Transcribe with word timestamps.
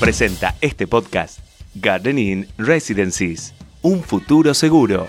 Presenta 0.00 0.54
este 0.60 0.86
podcast 0.86 1.40
Gardening 1.74 2.46
Residencies, 2.58 3.54
un 3.80 4.02
futuro 4.02 4.52
seguro. 4.52 5.08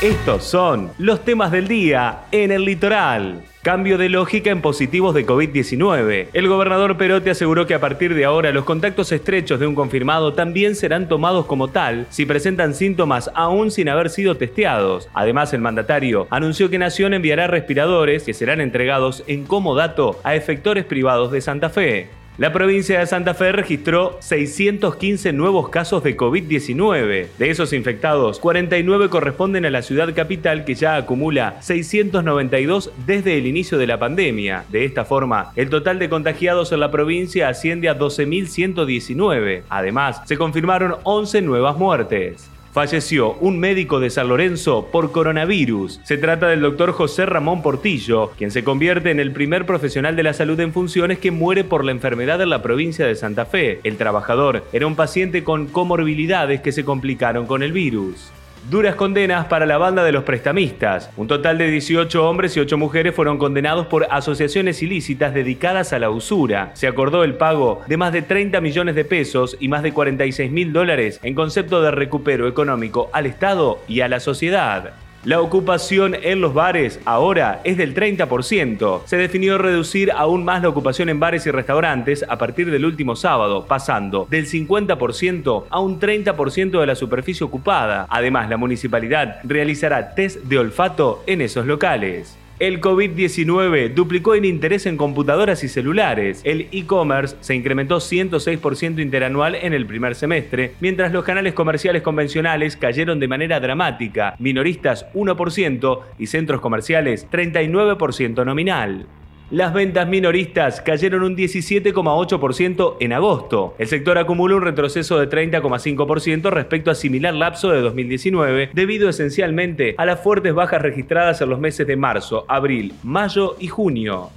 Estos 0.00 0.44
son 0.44 0.90
los 0.96 1.26
temas 1.26 1.52
del 1.52 1.68
día 1.68 2.20
en 2.32 2.50
el 2.50 2.64
litoral. 2.64 3.44
Cambio 3.62 3.98
de 3.98 4.08
lógica 4.08 4.48
en 4.50 4.62
positivos 4.62 5.14
de 5.14 5.26
COVID-19. 5.26 6.28
El 6.32 6.48
gobernador 6.48 6.96
Perote 6.96 7.28
aseguró 7.28 7.66
que 7.66 7.74
a 7.74 7.80
partir 7.80 8.14
de 8.14 8.24
ahora 8.24 8.50
los 8.50 8.64
contactos 8.64 9.12
estrechos 9.12 9.60
de 9.60 9.66
un 9.66 9.74
confirmado 9.74 10.32
también 10.32 10.74
serán 10.74 11.06
tomados 11.06 11.44
como 11.44 11.68
tal 11.68 12.06
si 12.08 12.24
presentan 12.24 12.74
síntomas 12.74 13.30
aún 13.34 13.70
sin 13.70 13.90
haber 13.90 14.08
sido 14.08 14.38
testeados. 14.38 15.10
Además, 15.12 15.52
el 15.52 15.60
mandatario 15.60 16.26
anunció 16.30 16.70
que 16.70 16.78
Nación 16.78 17.12
enviará 17.12 17.46
respiradores 17.46 18.22
que 18.22 18.32
serán 18.32 18.62
entregados 18.62 19.22
en 19.26 19.44
comodato 19.44 20.18
a 20.24 20.34
efectores 20.34 20.86
privados 20.86 21.30
de 21.30 21.42
Santa 21.42 21.68
Fe. 21.68 22.08
La 22.38 22.52
provincia 22.52 23.00
de 23.00 23.06
Santa 23.08 23.34
Fe 23.34 23.50
registró 23.50 24.16
615 24.20 25.32
nuevos 25.32 25.70
casos 25.70 26.04
de 26.04 26.16
COVID-19. 26.16 27.26
De 27.36 27.50
esos 27.50 27.72
infectados, 27.72 28.38
49 28.38 29.08
corresponden 29.08 29.66
a 29.66 29.70
la 29.70 29.82
ciudad 29.82 30.14
capital 30.14 30.64
que 30.64 30.76
ya 30.76 30.94
acumula 30.94 31.60
692 31.60 32.92
desde 33.04 33.36
el 33.38 33.48
inicio 33.48 33.76
de 33.76 33.88
la 33.88 33.98
pandemia. 33.98 34.64
De 34.70 34.84
esta 34.84 35.04
forma, 35.04 35.50
el 35.56 35.68
total 35.68 35.98
de 35.98 36.08
contagiados 36.08 36.70
en 36.70 36.78
la 36.78 36.92
provincia 36.92 37.48
asciende 37.48 37.88
a 37.88 37.98
12.119. 37.98 39.62
Además, 39.68 40.22
se 40.24 40.38
confirmaron 40.38 40.94
11 41.02 41.42
nuevas 41.42 41.76
muertes 41.76 42.48
falleció 42.72 43.34
un 43.34 43.58
médico 43.58 44.00
de 44.00 44.10
San 44.10 44.28
Lorenzo 44.28 44.88
por 44.92 45.12
coronavirus. 45.12 46.00
Se 46.04 46.18
trata 46.18 46.48
del 46.48 46.60
doctor 46.60 46.92
José 46.92 47.26
Ramón 47.26 47.62
Portillo, 47.62 48.30
quien 48.36 48.50
se 48.50 48.64
convierte 48.64 49.10
en 49.10 49.20
el 49.20 49.32
primer 49.32 49.66
profesional 49.66 50.16
de 50.16 50.22
la 50.22 50.32
salud 50.32 50.58
en 50.60 50.72
funciones 50.72 51.18
que 51.18 51.30
muere 51.30 51.64
por 51.64 51.84
la 51.84 51.92
enfermedad 51.92 52.40
en 52.40 52.50
la 52.50 52.62
provincia 52.62 53.06
de 53.06 53.16
Santa 53.16 53.46
Fe. 53.46 53.80
El 53.84 53.96
trabajador 53.96 54.64
era 54.72 54.86
un 54.86 54.96
paciente 54.96 55.44
con 55.44 55.66
comorbilidades 55.66 56.60
que 56.60 56.72
se 56.72 56.84
complicaron 56.84 57.46
con 57.46 57.62
el 57.62 57.72
virus. 57.72 58.30
Duras 58.70 58.96
condenas 58.96 59.46
para 59.46 59.64
la 59.64 59.78
banda 59.78 60.04
de 60.04 60.12
los 60.12 60.24
prestamistas. 60.24 61.08
Un 61.16 61.26
total 61.26 61.56
de 61.56 61.70
18 61.70 62.28
hombres 62.28 62.54
y 62.54 62.60
8 62.60 62.76
mujeres 62.76 63.14
fueron 63.14 63.38
condenados 63.38 63.86
por 63.86 64.06
asociaciones 64.10 64.82
ilícitas 64.82 65.32
dedicadas 65.32 65.94
a 65.94 65.98
la 65.98 66.10
usura. 66.10 66.72
Se 66.74 66.86
acordó 66.86 67.24
el 67.24 67.36
pago 67.36 67.80
de 67.86 67.96
más 67.96 68.12
de 68.12 68.20
30 68.20 68.60
millones 68.60 68.94
de 68.94 69.06
pesos 69.06 69.56
y 69.58 69.68
más 69.68 69.82
de 69.82 69.94
46 69.94 70.50
mil 70.50 70.74
dólares 70.74 71.18
en 71.22 71.34
concepto 71.34 71.80
de 71.80 71.92
recupero 71.92 72.46
económico 72.46 73.08
al 73.14 73.24
Estado 73.24 73.78
y 73.88 74.02
a 74.02 74.08
la 74.08 74.20
sociedad. 74.20 74.92
La 75.24 75.40
ocupación 75.40 76.14
en 76.14 76.40
los 76.40 76.54
bares 76.54 77.00
ahora 77.04 77.60
es 77.64 77.76
del 77.76 77.92
30%. 77.92 79.02
Se 79.04 79.16
definió 79.16 79.58
reducir 79.58 80.12
aún 80.12 80.44
más 80.44 80.62
la 80.62 80.68
ocupación 80.68 81.08
en 81.08 81.18
bares 81.18 81.44
y 81.44 81.50
restaurantes 81.50 82.24
a 82.28 82.38
partir 82.38 82.70
del 82.70 82.84
último 82.84 83.16
sábado, 83.16 83.66
pasando 83.66 84.28
del 84.30 84.46
50% 84.46 85.64
a 85.70 85.80
un 85.80 85.98
30% 85.98 86.78
de 86.78 86.86
la 86.86 86.94
superficie 86.94 87.44
ocupada. 87.44 88.06
Además, 88.08 88.48
la 88.48 88.58
municipalidad 88.58 89.40
realizará 89.42 90.14
test 90.14 90.38
de 90.44 90.58
olfato 90.58 91.24
en 91.26 91.40
esos 91.40 91.66
locales. 91.66 92.38
El 92.58 92.80
COVID-19 92.80 93.94
duplicó 93.94 94.34
en 94.34 94.44
interés 94.44 94.86
en 94.86 94.96
computadoras 94.96 95.62
y 95.62 95.68
celulares. 95.68 96.40
El 96.42 96.66
e-commerce 96.72 97.36
se 97.38 97.54
incrementó 97.54 97.98
106% 97.98 99.00
interanual 99.00 99.54
en 99.54 99.74
el 99.74 99.86
primer 99.86 100.16
semestre, 100.16 100.72
mientras 100.80 101.12
los 101.12 101.24
canales 101.24 101.54
comerciales 101.54 102.02
convencionales 102.02 102.76
cayeron 102.76 103.20
de 103.20 103.28
manera 103.28 103.60
dramática, 103.60 104.34
minoristas 104.40 105.06
1% 105.14 106.00
y 106.18 106.26
centros 106.26 106.60
comerciales 106.60 107.28
39% 107.30 108.44
nominal. 108.44 109.06
Las 109.50 109.72
ventas 109.72 110.06
minoristas 110.06 110.82
cayeron 110.82 111.22
un 111.22 111.34
17,8% 111.34 112.96
en 113.00 113.14
agosto. 113.14 113.74
El 113.78 113.86
sector 113.86 114.18
acumula 114.18 114.56
un 114.56 114.62
retroceso 114.62 115.18
de 115.18 115.30
30,5% 115.30 116.50
respecto 116.50 116.90
a 116.90 116.94
similar 116.94 117.32
lapso 117.32 117.70
de 117.70 117.80
2019, 117.80 118.70
debido 118.74 119.08
esencialmente 119.08 119.94
a 119.96 120.04
las 120.04 120.20
fuertes 120.20 120.52
bajas 120.52 120.82
registradas 120.82 121.40
en 121.40 121.48
los 121.48 121.60
meses 121.60 121.86
de 121.86 121.96
marzo, 121.96 122.44
abril, 122.46 122.92
mayo 123.02 123.56
y 123.58 123.68
junio 123.68 124.28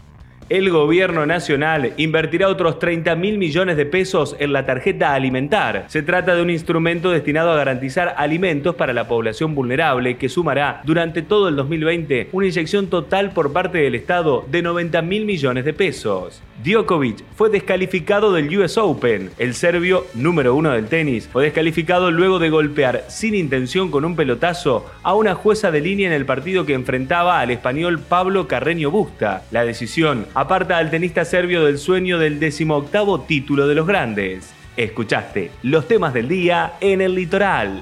el 0.52 0.70
gobierno 0.70 1.26
nacional 1.26 1.94
invertirá 1.96 2.50
otros 2.50 2.78
30 2.78 3.16
mil 3.16 3.38
millones 3.38 3.78
de 3.78 3.86
pesos 3.86 4.36
en 4.38 4.52
la 4.52 4.66
tarjeta 4.66 5.14
alimentar. 5.14 5.86
Se 5.88 6.04
trata 6.04 6.36
de 6.36 6.42
un 6.42 6.50
instrumento 6.50 7.10
destinado 7.10 7.52
a 7.52 7.56
garantizar 7.56 8.16
alimentos 8.18 8.76
para 8.76 8.92
la 8.92 9.08
población 9.08 9.56
vulnerable 9.56 10.18
que 10.18 10.28
sumará 10.28 10.82
durante 10.84 11.22
todo 11.22 11.48
el 11.48 11.56
2020 11.56 12.28
una 12.34 12.48
inyección 12.48 12.88
total 12.88 13.32
por 13.32 13.54
parte 13.54 13.78
del 13.78 13.96
Estado 13.96 14.44
de 14.52 14.62
90 14.62 15.02
mil 15.04 15.24
millones 15.26 15.64
de 15.64 15.72
pesos. 15.72 16.44
Djokovic 16.64 17.24
fue 17.36 17.50
descalificado 17.50 18.34
del 18.34 18.56
US 18.58 18.78
Open. 18.78 19.32
El 19.40 19.56
serbio, 19.56 20.06
número 20.14 20.54
uno 20.54 20.72
del 20.72 20.88
tenis, 20.88 21.28
fue 21.32 21.46
descalificado 21.46 22.12
luego 22.12 22.38
de 22.40 22.50
golpear 22.50 23.06
sin 23.08 23.34
intención 23.34 23.90
con 23.90 24.06
un 24.06 24.16
pelotazo 24.16 24.86
a 25.02 25.16
una 25.16 25.34
jueza 25.34 25.72
de 25.72 25.82
línea 25.82 26.08
en 26.08 26.14
el 26.14 26.26
partido 26.26 26.66
que 26.66 26.74
enfrentaba 26.74 27.40
al 27.40 27.50
español 27.50 28.00
Pablo 28.00 28.48
Carreño 28.48 28.92
Busta. 28.92 29.44
La 29.50 29.66
decisión 29.66 30.28
aparta 30.36 30.78
al 30.78 30.92
tenista 30.92 31.26
serbio 31.26 31.66
del 31.66 31.80
sueño 31.80 32.20
del 32.20 32.40
decimoctavo 32.40 33.22
título 33.22 33.68
de 33.68 33.76
los 33.76 33.88
grandes. 33.88 34.54
Escuchaste 34.78 35.52
los 35.64 35.88
temas 35.88 36.14
del 36.14 36.28
día 36.28 36.74
en 36.80 37.02
el 37.02 37.16
litoral. 37.16 37.82